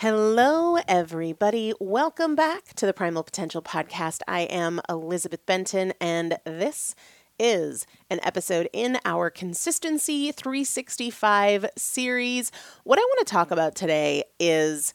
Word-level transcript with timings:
Hello, 0.00 0.76
everybody. 0.86 1.74
Welcome 1.80 2.36
back 2.36 2.66
to 2.74 2.86
the 2.86 2.92
Primal 2.92 3.24
Potential 3.24 3.60
Podcast. 3.60 4.20
I 4.28 4.42
am 4.42 4.80
Elizabeth 4.88 5.44
Benton, 5.44 5.92
and 6.00 6.38
this 6.44 6.94
is 7.36 7.84
an 8.08 8.20
episode 8.22 8.68
in 8.72 9.00
our 9.04 9.28
Consistency 9.28 10.30
365 10.30 11.66
series. 11.76 12.52
What 12.84 13.00
I 13.00 13.02
want 13.02 13.26
to 13.26 13.32
talk 13.32 13.50
about 13.50 13.74
today 13.74 14.22
is 14.38 14.94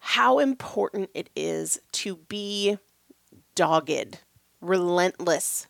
how 0.00 0.40
important 0.40 1.10
it 1.14 1.30
is 1.36 1.78
to 1.92 2.16
be 2.16 2.76
dogged, 3.54 4.18
relentless 4.60 5.68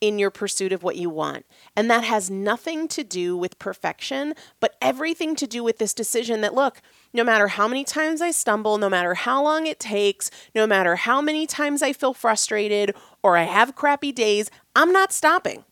in 0.00 0.18
your 0.18 0.30
pursuit 0.30 0.72
of 0.72 0.82
what 0.82 0.96
you 0.96 1.08
want. 1.08 1.46
And 1.74 1.90
that 1.90 2.04
has 2.04 2.30
nothing 2.30 2.86
to 2.88 3.02
do 3.02 3.36
with 3.36 3.58
perfection, 3.58 4.34
but 4.60 4.76
everything 4.82 5.34
to 5.36 5.46
do 5.46 5.64
with 5.64 5.78
this 5.78 5.94
decision 5.94 6.42
that, 6.42 6.54
look, 6.54 6.82
no 7.12 7.24
matter 7.24 7.48
how 7.48 7.66
many 7.66 7.82
times 7.82 8.20
I 8.20 8.30
stumble, 8.30 8.76
no 8.76 8.90
matter 8.90 9.14
how 9.14 9.42
long 9.42 9.66
it 9.66 9.80
takes, 9.80 10.30
no 10.54 10.66
matter 10.66 10.96
how 10.96 11.22
many 11.22 11.46
times 11.46 11.82
I 11.82 11.92
feel 11.92 12.12
frustrated 12.12 12.94
or 13.22 13.36
I 13.36 13.44
have 13.44 13.74
crappy 13.74 14.12
days, 14.12 14.50
I'm 14.74 14.92
not 14.92 15.12
stopping. 15.12 15.64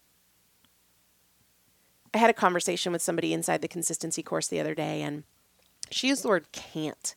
I 2.14 2.18
had 2.18 2.30
a 2.30 2.34
conversation 2.34 2.92
with 2.92 3.02
somebody 3.02 3.32
inside 3.32 3.60
the 3.60 3.68
consistency 3.68 4.22
course 4.22 4.48
the 4.48 4.60
other 4.60 4.74
day, 4.74 5.02
and 5.02 5.24
she 5.90 6.08
used 6.08 6.22
the 6.22 6.28
word 6.28 6.52
can't 6.52 7.14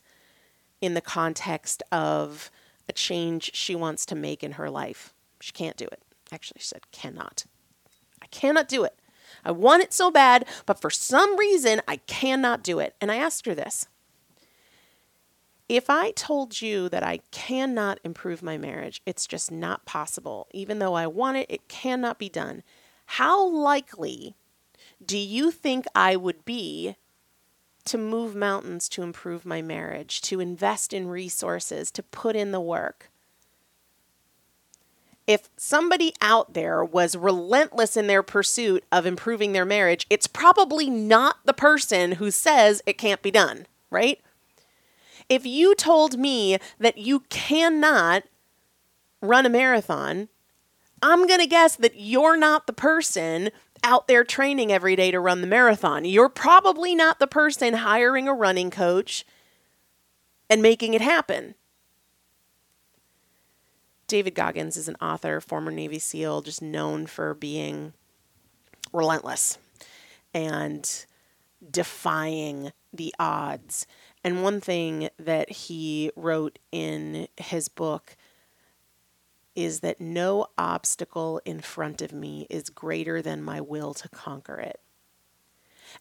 in 0.80 0.94
the 0.94 1.00
context 1.00 1.82
of 1.90 2.50
a 2.88 2.92
change 2.92 3.54
she 3.54 3.74
wants 3.74 4.04
to 4.06 4.14
make 4.14 4.42
in 4.42 4.52
her 4.52 4.68
life. 4.68 5.14
She 5.40 5.52
can't 5.52 5.76
do 5.76 5.86
it. 5.86 6.02
Actually, 6.32 6.60
said 6.60 6.90
cannot. 6.90 7.46
I 8.22 8.26
cannot 8.26 8.68
do 8.68 8.84
it. 8.84 8.98
I 9.44 9.50
want 9.50 9.82
it 9.82 9.92
so 9.92 10.10
bad, 10.10 10.46
but 10.66 10.80
for 10.80 10.90
some 10.90 11.38
reason, 11.38 11.80
I 11.86 11.96
cannot 11.96 12.62
do 12.62 12.78
it. 12.78 12.94
And 13.00 13.10
I 13.10 13.16
asked 13.16 13.46
her 13.46 13.54
this 13.54 13.86
If 15.68 15.88
I 15.88 16.10
told 16.12 16.60
you 16.60 16.88
that 16.88 17.02
I 17.02 17.20
cannot 17.30 18.00
improve 18.04 18.42
my 18.42 18.58
marriage, 18.58 19.02
it's 19.06 19.26
just 19.26 19.50
not 19.50 19.86
possible, 19.86 20.48
even 20.52 20.78
though 20.78 20.94
I 20.94 21.06
want 21.06 21.36
it, 21.38 21.46
it 21.48 21.68
cannot 21.68 22.18
be 22.18 22.28
done, 22.28 22.62
how 23.12 23.48
likely 23.48 24.34
do 25.04 25.16
you 25.16 25.50
think 25.50 25.86
I 25.94 26.16
would 26.16 26.44
be 26.44 26.96
to 27.86 27.96
move 27.96 28.34
mountains 28.34 28.88
to 28.90 29.02
improve 29.02 29.46
my 29.46 29.62
marriage, 29.62 30.20
to 30.22 30.40
invest 30.40 30.92
in 30.92 31.08
resources, 31.08 31.90
to 31.92 32.02
put 32.02 32.36
in 32.36 32.52
the 32.52 32.60
work? 32.60 33.10
If 35.28 35.50
somebody 35.58 36.14
out 36.22 36.54
there 36.54 36.82
was 36.82 37.14
relentless 37.14 37.98
in 37.98 38.06
their 38.06 38.22
pursuit 38.22 38.82
of 38.90 39.04
improving 39.04 39.52
their 39.52 39.66
marriage, 39.66 40.06
it's 40.08 40.26
probably 40.26 40.88
not 40.88 41.36
the 41.44 41.52
person 41.52 42.12
who 42.12 42.30
says 42.30 42.82
it 42.86 42.96
can't 42.96 43.20
be 43.20 43.30
done, 43.30 43.66
right? 43.90 44.20
If 45.28 45.44
you 45.44 45.74
told 45.74 46.18
me 46.18 46.56
that 46.78 46.96
you 46.96 47.20
cannot 47.28 48.24
run 49.20 49.44
a 49.44 49.50
marathon, 49.50 50.28
I'm 51.02 51.26
going 51.26 51.40
to 51.40 51.46
guess 51.46 51.76
that 51.76 52.00
you're 52.00 52.38
not 52.38 52.66
the 52.66 52.72
person 52.72 53.50
out 53.84 54.08
there 54.08 54.24
training 54.24 54.72
every 54.72 54.96
day 54.96 55.10
to 55.10 55.20
run 55.20 55.42
the 55.42 55.46
marathon. 55.46 56.06
You're 56.06 56.30
probably 56.30 56.94
not 56.94 57.18
the 57.18 57.26
person 57.26 57.74
hiring 57.74 58.28
a 58.28 58.32
running 58.32 58.70
coach 58.70 59.26
and 60.48 60.62
making 60.62 60.94
it 60.94 61.02
happen. 61.02 61.54
David 64.08 64.34
Goggins 64.34 64.78
is 64.78 64.88
an 64.88 64.96
author, 65.02 65.38
former 65.38 65.70
Navy 65.70 65.98
SEAL, 65.98 66.40
just 66.40 66.62
known 66.62 67.06
for 67.06 67.34
being 67.34 67.92
relentless 68.90 69.58
and 70.32 71.04
defying 71.70 72.72
the 72.90 73.14
odds. 73.18 73.86
And 74.24 74.42
one 74.42 74.62
thing 74.62 75.10
that 75.18 75.50
he 75.50 76.10
wrote 76.16 76.58
in 76.72 77.28
his 77.36 77.68
book 77.68 78.16
is 79.54 79.80
that 79.80 80.00
no 80.00 80.46
obstacle 80.56 81.42
in 81.44 81.60
front 81.60 82.00
of 82.00 82.12
me 82.12 82.46
is 82.48 82.70
greater 82.70 83.20
than 83.20 83.42
my 83.42 83.60
will 83.60 83.92
to 83.92 84.08
conquer 84.08 84.58
it. 84.58 84.80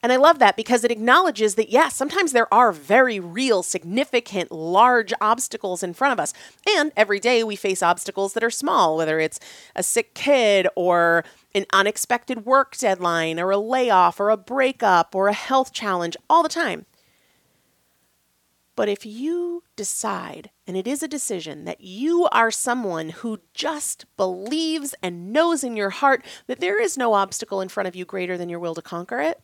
And 0.04 0.12
I 0.12 0.18
love 0.18 0.39
that 0.39 0.56
because 0.56 0.84
it 0.84 0.92
acknowledges 0.92 1.56
that, 1.56 1.69
yes, 1.69 1.95
sometimes 1.95 2.31
there 2.31 2.51
are 2.54 2.72
very 2.72 3.19
real, 3.19 3.63
significant, 3.63 4.51
large 4.51 5.13
obstacles 5.19 5.84
in 5.84 5.94
front 5.94 6.13
of 6.13 6.19
us. 6.19 6.34
And 6.69 6.92
every 6.95 7.19
day 7.19 7.44
we 7.44 7.56
face 7.56 7.81
obstacles 7.81 8.34
that 8.34 8.44
are 8.44 8.50
small, 8.50 8.98
whether 8.98 9.19
it's 9.19 9.39
a 9.75 9.84
sick 9.84 10.13
kid 10.13 10.68
or 10.75 11.24
an 11.56 11.66
unexpected 11.74 12.45
work 12.45 12.78
deadline 12.78 13.39
or 13.39 13.51
a 13.51 13.57
layoff 13.57 14.19
or 14.19 14.30
a 14.30 14.38
breakup 14.38 15.16
or 15.16 15.28
a 15.28 15.34
health 15.34 15.74
challenge, 15.74 16.16
all 16.30 16.44
the 16.44 16.50
time. 16.50 16.86
But 18.75 18.90
if 18.90 19.07
you 19.07 19.63
decide, 19.75 20.51
and 20.68 20.78
it 20.78 20.86
is 20.86 21.01
a 21.01 21.07
decision, 21.07 21.66
that 21.66 21.81
you 21.81 22.28
are 22.31 22.51
someone 22.51 23.10
who 23.10 23.40
just 23.56 24.06
believes 24.18 24.94
and 25.01 25.33
knows 25.33 25.63
in 25.63 25.75
your 25.75 25.90
heart 25.90 26.24
that 26.45 26.60
there 26.60 26.80
is 26.80 26.95
no 26.95 27.13
obstacle 27.13 27.60
in 27.60 27.69
front 27.69 27.88
of 27.88 27.95
you 27.95 28.06
greater 28.06 28.38
than 28.38 28.50
your 28.50 28.60
will 28.60 28.75
to 28.75 28.81
conquer 28.83 29.19
it, 29.19 29.42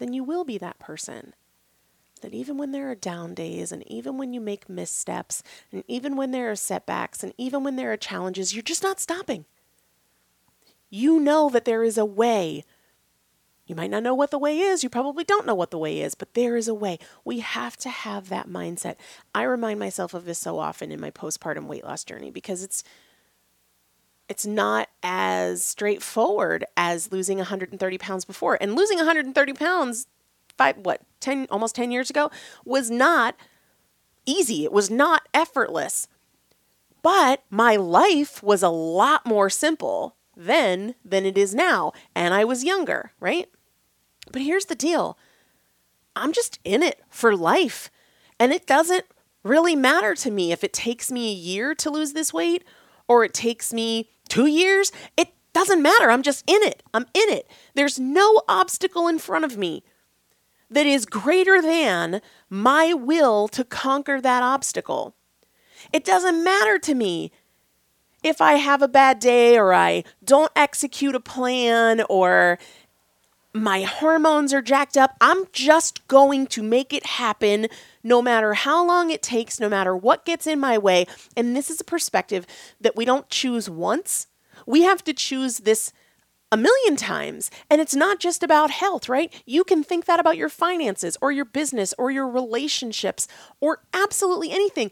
then 0.00 0.12
you 0.12 0.24
will 0.24 0.44
be 0.44 0.58
that 0.58 0.80
person. 0.80 1.34
That 2.22 2.34
even 2.34 2.58
when 2.58 2.72
there 2.72 2.90
are 2.90 2.96
down 2.96 3.34
days, 3.34 3.70
and 3.70 3.88
even 3.90 4.18
when 4.18 4.32
you 4.32 4.40
make 4.40 4.68
missteps, 4.68 5.42
and 5.70 5.84
even 5.86 6.16
when 6.16 6.32
there 6.32 6.50
are 6.50 6.56
setbacks, 6.56 7.22
and 7.22 7.32
even 7.38 7.62
when 7.62 7.76
there 7.76 7.92
are 7.92 7.96
challenges, 7.96 8.52
you're 8.52 8.62
just 8.62 8.82
not 8.82 8.98
stopping. 8.98 9.44
You 10.90 11.20
know 11.20 11.48
that 11.50 11.64
there 11.64 11.84
is 11.84 11.96
a 11.96 12.04
way. 12.04 12.64
You 13.66 13.76
might 13.76 13.90
not 13.90 14.02
know 14.02 14.14
what 14.14 14.32
the 14.32 14.38
way 14.38 14.58
is. 14.58 14.82
You 14.82 14.90
probably 14.90 15.22
don't 15.22 15.46
know 15.46 15.54
what 15.54 15.70
the 15.70 15.78
way 15.78 16.00
is, 16.00 16.16
but 16.16 16.34
there 16.34 16.56
is 16.56 16.66
a 16.66 16.74
way. 16.74 16.98
We 17.24 17.38
have 17.38 17.76
to 17.78 17.88
have 17.88 18.28
that 18.28 18.48
mindset. 18.48 18.96
I 19.32 19.44
remind 19.44 19.78
myself 19.78 20.12
of 20.12 20.24
this 20.24 20.40
so 20.40 20.58
often 20.58 20.90
in 20.90 21.00
my 21.00 21.12
postpartum 21.12 21.66
weight 21.66 21.84
loss 21.84 22.02
journey 22.02 22.32
because 22.32 22.64
it's 22.64 22.82
it's 24.30 24.46
not 24.46 24.88
as 25.02 25.62
straightforward 25.64 26.64
as 26.76 27.10
losing 27.10 27.38
130 27.38 27.98
pounds 27.98 28.24
before. 28.24 28.56
And 28.60 28.76
losing 28.76 28.96
130 28.96 29.52
pounds, 29.54 30.06
five, 30.56 30.76
what, 30.78 31.02
10, 31.18 31.48
almost 31.50 31.74
10 31.74 31.90
years 31.90 32.10
ago, 32.10 32.30
was 32.64 32.92
not 32.92 33.34
easy. 34.24 34.62
It 34.64 34.72
was 34.72 34.88
not 34.88 35.28
effortless. 35.34 36.06
But 37.02 37.42
my 37.50 37.74
life 37.74 38.40
was 38.40 38.62
a 38.62 38.68
lot 38.68 39.26
more 39.26 39.50
simple 39.50 40.14
then 40.36 40.94
than 41.04 41.26
it 41.26 41.36
is 41.36 41.52
now. 41.52 41.92
And 42.14 42.32
I 42.32 42.44
was 42.44 42.62
younger, 42.62 43.10
right? 43.18 43.48
But 44.30 44.42
here's 44.42 44.66
the 44.66 44.76
deal 44.76 45.18
I'm 46.14 46.32
just 46.32 46.60
in 46.62 46.84
it 46.84 47.02
for 47.08 47.36
life. 47.36 47.90
And 48.38 48.52
it 48.52 48.64
doesn't 48.64 49.06
really 49.42 49.74
matter 49.74 50.14
to 50.14 50.30
me 50.30 50.52
if 50.52 50.62
it 50.62 50.72
takes 50.72 51.10
me 51.10 51.30
a 51.30 51.34
year 51.34 51.74
to 51.74 51.90
lose 51.90 52.12
this 52.12 52.32
weight 52.32 52.62
or 53.08 53.24
it 53.24 53.34
takes 53.34 53.72
me 53.72 54.08
two 54.30 54.46
years, 54.46 54.90
it 55.18 55.28
doesn't 55.52 55.82
matter. 55.82 56.10
I'm 56.10 56.22
just 56.22 56.48
in 56.48 56.62
it. 56.62 56.82
I'm 56.94 57.06
in 57.12 57.28
it. 57.28 57.50
There's 57.74 57.98
no 57.98 58.42
obstacle 58.48 59.08
in 59.08 59.18
front 59.18 59.44
of 59.44 59.58
me 59.58 59.82
that 60.70 60.86
is 60.86 61.04
greater 61.04 61.60
than 61.60 62.22
my 62.48 62.94
will 62.94 63.48
to 63.48 63.64
conquer 63.64 64.20
that 64.20 64.42
obstacle. 64.42 65.14
It 65.92 66.04
doesn't 66.04 66.42
matter 66.42 66.78
to 66.78 66.94
me 66.94 67.32
if 68.22 68.40
I 68.40 68.54
have 68.54 68.82
a 68.82 68.88
bad 68.88 69.18
day 69.18 69.58
or 69.58 69.72
I 69.72 70.04
don't 70.22 70.52
execute 70.54 71.14
a 71.14 71.20
plan 71.20 72.02
or 72.08 72.58
my 73.52 73.82
hormones 73.82 74.54
are 74.54 74.62
jacked 74.62 74.96
up. 74.96 75.16
I'm 75.20 75.44
just 75.52 76.06
going 76.08 76.46
to 76.48 76.62
make 76.62 76.92
it 76.92 77.04
happen 77.04 77.66
no 78.02 78.22
matter 78.22 78.54
how 78.54 78.86
long 78.86 79.10
it 79.10 79.22
takes, 79.22 79.58
no 79.58 79.68
matter 79.68 79.96
what 79.96 80.24
gets 80.24 80.46
in 80.46 80.60
my 80.60 80.78
way. 80.78 81.06
And 81.36 81.56
this 81.56 81.70
is 81.70 81.80
a 81.80 81.84
perspective 81.84 82.46
that 82.80 82.96
we 82.96 83.04
don't 83.04 83.28
choose 83.28 83.68
once, 83.68 84.26
we 84.66 84.82
have 84.82 85.02
to 85.04 85.12
choose 85.12 85.58
this 85.58 85.92
a 86.52 86.56
million 86.56 86.96
times. 86.96 87.50
And 87.68 87.80
it's 87.80 87.94
not 87.94 88.18
just 88.18 88.42
about 88.42 88.70
health, 88.70 89.08
right? 89.08 89.32
You 89.46 89.64
can 89.64 89.82
think 89.82 90.04
that 90.04 90.20
about 90.20 90.36
your 90.36 90.48
finances 90.48 91.16
or 91.20 91.32
your 91.32 91.44
business 91.44 91.94
or 91.96 92.10
your 92.10 92.28
relationships 92.28 93.28
or 93.60 93.82
absolutely 93.94 94.50
anything. 94.50 94.90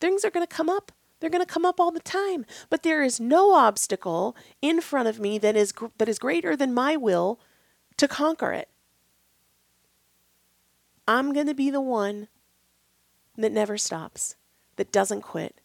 Things 0.00 0.24
are 0.24 0.30
going 0.30 0.46
to 0.46 0.52
come 0.54 0.70
up. 0.70 0.92
They're 1.18 1.30
going 1.30 1.44
to 1.44 1.52
come 1.52 1.66
up 1.66 1.78
all 1.78 1.90
the 1.90 2.00
time. 2.00 2.46
But 2.70 2.82
there 2.82 3.02
is 3.02 3.20
no 3.20 3.54
obstacle 3.54 4.36
in 4.62 4.80
front 4.80 5.08
of 5.08 5.20
me 5.20 5.38
that 5.38 5.56
is 5.56 5.74
that 5.98 6.08
is 6.08 6.18
greater 6.18 6.56
than 6.56 6.72
my 6.72 6.96
will 6.96 7.40
to 8.00 8.08
conquer 8.08 8.52
it. 8.52 8.70
I'm 11.06 11.34
going 11.34 11.46
to 11.46 11.54
be 11.54 11.68
the 11.68 11.82
one 11.82 12.28
that 13.36 13.52
never 13.52 13.76
stops, 13.76 14.36
that 14.76 14.90
doesn't 14.90 15.20
quit, 15.20 15.60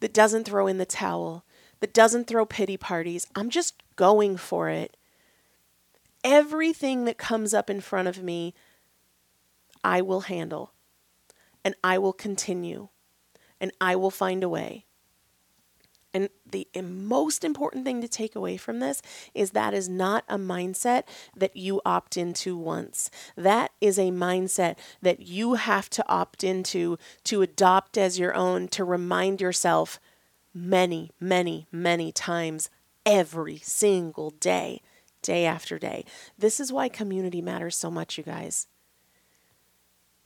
that 0.00 0.12
doesn't 0.12 0.44
throw 0.44 0.66
in 0.66 0.76
the 0.76 0.84
towel, 0.84 1.46
that 1.80 1.94
doesn't 1.94 2.26
throw 2.26 2.44
pity 2.44 2.76
parties. 2.76 3.26
I'm 3.34 3.48
just 3.48 3.82
going 3.96 4.36
for 4.36 4.68
it. 4.68 4.98
Everything 6.22 7.06
that 7.06 7.16
comes 7.16 7.54
up 7.54 7.70
in 7.70 7.80
front 7.80 8.08
of 8.08 8.22
me, 8.22 8.52
I 9.82 10.02
will 10.02 10.22
handle 10.22 10.72
and 11.64 11.74
I 11.82 11.96
will 11.96 12.12
continue 12.12 12.88
and 13.58 13.72
I 13.80 13.96
will 13.96 14.10
find 14.10 14.44
a 14.44 14.50
way. 14.50 14.84
And 16.14 16.30
the 16.50 16.66
most 16.82 17.44
important 17.44 17.84
thing 17.84 18.00
to 18.00 18.08
take 18.08 18.34
away 18.34 18.56
from 18.56 18.80
this 18.80 19.02
is 19.34 19.50
that 19.50 19.74
is 19.74 19.88
not 19.88 20.24
a 20.28 20.38
mindset 20.38 21.02
that 21.36 21.54
you 21.54 21.82
opt 21.84 22.16
into 22.16 22.56
once. 22.56 23.10
That 23.36 23.72
is 23.80 23.98
a 23.98 24.10
mindset 24.10 24.78
that 25.02 25.20
you 25.20 25.54
have 25.54 25.90
to 25.90 26.08
opt 26.08 26.42
into 26.42 26.98
to 27.24 27.42
adopt 27.42 27.98
as 27.98 28.18
your 28.18 28.34
own, 28.34 28.68
to 28.68 28.84
remind 28.84 29.40
yourself 29.40 30.00
many, 30.54 31.10
many, 31.20 31.66
many 31.70 32.10
times 32.10 32.70
every 33.04 33.58
single 33.58 34.30
day, 34.30 34.80
day 35.20 35.44
after 35.44 35.78
day. 35.78 36.04
This 36.38 36.58
is 36.58 36.72
why 36.72 36.88
community 36.88 37.42
matters 37.42 37.76
so 37.76 37.90
much, 37.90 38.16
you 38.16 38.24
guys. 38.24 38.66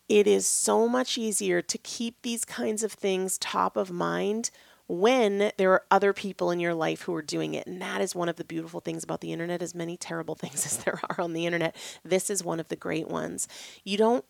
It 0.08 0.26
is 0.26 0.46
so 0.46 0.88
much 0.88 1.16
easier 1.16 1.62
to 1.62 1.78
keep 1.78 2.22
these 2.22 2.44
kinds 2.44 2.82
of 2.82 2.92
things 2.92 3.38
top 3.38 3.76
of 3.76 3.90
mind 3.90 4.50
when 4.88 5.52
there 5.56 5.72
are 5.72 5.84
other 5.90 6.12
people 6.12 6.50
in 6.50 6.60
your 6.60 6.74
life 6.74 7.02
who 7.02 7.14
are 7.14 7.22
doing 7.22 7.54
it. 7.54 7.66
And 7.66 7.80
that 7.80 8.00
is 8.00 8.14
one 8.14 8.28
of 8.28 8.36
the 8.36 8.44
beautiful 8.44 8.80
things 8.80 9.04
about 9.04 9.20
the 9.20 9.32
internet, 9.32 9.62
as 9.62 9.74
many 9.74 9.96
terrible 9.96 10.34
things 10.42 10.66
as 10.66 10.78
there 10.78 11.00
are 11.10 11.20
on 11.20 11.32
the 11.32 11.46
internet. 11.46 11.76
This 12.04 12.30
is 12.30 12.44
one 12.44 12.60
of 12.60 12.68
the 12.68 12.76
great 12.76 13.08
ones. 13.08 13.48
You 13.84 13.96
don't 13.96 14.24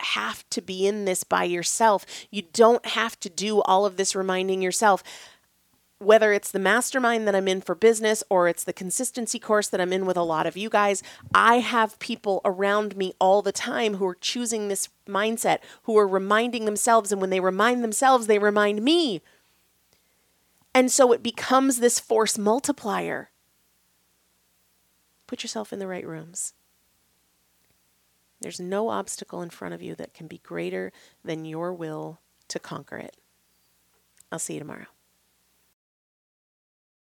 have 0.00 0.48
to 0.50 0.60
be 0.60 0.86
in 0.86 1.04
this 1.04 1.24
by 1.24 1.44
yourself. 1.44 2.04
You 2.30 2.42
don't 2.52 2.84
have 2.86 3.18
to 3.20 3.30
do 3.30 3.62
all 3.62 3.86
of 3.86 3.96
this 3.96 4.14
reminding 4.14 4.62
yourself. 4.62 5.02
Whether 5.98 6.32
it's 6.32 6.50
the 6.50 6.58
mastermind 6.58 7.26
that 7.26 7.36
I'm 7.36 7.48
in 7.48 7.60
for 7.60 7.74
business 7.74 8.22
or 8.28 8.48
it's 8.48 8.64
the 8.64 8.72
consistency 8.72 9.38
course 9.38 9.68
that 9.68 9.80
I'm 9.80 9.92
in 9.92 10.04
with 10.04 10.16
a 10.16 10.22
lot 10.22 10.46
of 10.46 10.56
you 10.56 10.68
guys, 10.68 11.02
I 11.32 11.60
have 11.60 11.98
people 11.98 12.40
around 12.44 12.96
me 12.96 13.14
all 13.20 13.40
the 13.40 13.52
time 13.52 13.94
who 13.94 14.06
are 14.06 14.16
choosing 14.16 14.68
this 14.68 14.88
mindset, 15.08 15.58
who 15.84 15.96
are 15.96 16.06
reminding 16.06 16.64
themselves. 16.64 17.12
And 17.12 17.20
when 17.20 17.30
they 17.30 17.40
remind 17.40 17.82
themselves, 17.82 18.26
they 18.26 18.38
remind 18.38 18.82
me 18.82 19.22
and 20.74 20.90
so 20.90 21.12
it 21.12 21.22
becomes 21.22 21.78
this 21.78 22.00
force 22.00 22.36
multiplier. 22.36 23.30
Put 25.26 25.42
yourself 25.42 25.72
in 25.72 25.78
the 25.78 25.86
right 25.86 26.06
rooms. 26.06 26.52
There's 28.40 28.60
no 28.60 28.90
obstacle 28.90 29.40
in 29.40 29.50
front 29.50 29.72
of 29.72 29.80
you 29.80 29.94
that 29.94 30.12
can 30.12 30.26
be 30.26 30.38
greater 30.38 30.92
than 31.24 31.44
your 31.44 31.72
will 31.72 32.20
to 32.48 32.58
conquer 32.58 32.98
it. 32.98 33.16
I'll 34.30 34.38
see 34.38 34.54
you 34.54 34.58
tomorrow. 34.58 34.86